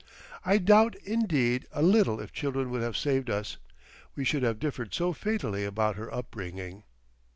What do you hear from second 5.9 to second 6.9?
their upbringing.